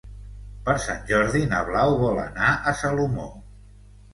[0.69, 3.29] Per Sant Jordi na Blau vol anar a Salomó.